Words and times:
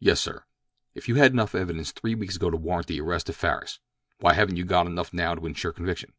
"Yes, 0.00 0.18
sir." 0.18 0.44
"If 0.94 1.10
you 1.10 1.16
had 1.16 1.32
enough 1.32 1.54
evidence 1.54 1.92
three 1.92 2.14
weeks 2.14 2.36
ago 2.36 2.48
to 2.48 2.56
warrant 2.56 2.86
the 2.86 3.02
arrest 3.02 3.28
of 3.28 3.36
Farris, 3.36 3.80
why 4.16 4.32
haven't 4.32 4.56
you 4.56 4.64
got 4.64 4.86
enough 4.86 5.12
now 5.12 5.34
to 5.34 5.44
insure 5.44 5.74
conviction?" 5.74 6.14